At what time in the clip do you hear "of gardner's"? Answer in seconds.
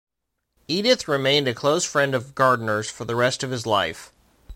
2.15-2.89